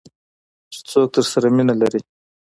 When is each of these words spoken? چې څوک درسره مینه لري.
چې 0.71 0.79
څوک 0.89 1.07
درسره 1.15 1.47
مینه 1.55 1.73
لري. 1.81 2.01